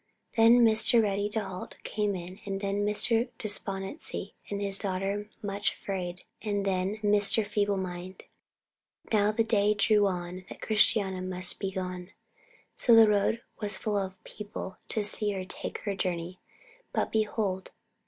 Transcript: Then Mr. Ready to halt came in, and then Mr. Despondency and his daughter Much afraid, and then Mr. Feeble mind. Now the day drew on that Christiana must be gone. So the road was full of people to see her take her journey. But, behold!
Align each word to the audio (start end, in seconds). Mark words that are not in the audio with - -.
Then 0.35 0.65
Mr. 0.65 0.99
Ready 0.99 1.29
to 1.29 1.41
halt 1.43 1.77
came 1.83 2.15
in, 2.15 2.39
and 2.43 2.59
then 2.59 2.83
Mr. 2.83 3.29
Despondency 3.37 4.33
and 4.49 4.59
his 4.59 4.79
daughter 4.79 5.29
Much 5.43 5.73
afraid, 5.75 6.23
and 6.41 6.65
then 6.65 6.97
Mr. 7.03 7.45
Feeble 7.45 7.77
mind. 7.77 8.23
Now 9.13 9.31
the 9.31 9.43
day 9.43 9.75
drew 9.75 10.07
on 10.07 10.45
that 10.49 10.59
Christiana 10.59 11.21
must 11.21 11.59
be 11.59 11.71
gone. 11.71 12.13
So 12.75 12.95
the 12.95 13.07
road 13.07 13.43
was 13.59 13.77
full 13.77 13.95
of 13.95 14.15
people 14.23 14.77
to 14.89 15.03
see 15.03 15.33
her 15.33 15.45
take 15.45 15.77
her 15.81 15.93
journey. 15.95 16.39
But, 16.93 17.11
behold! 17.11 17.69